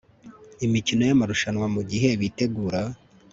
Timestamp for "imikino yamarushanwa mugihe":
0.65-2.09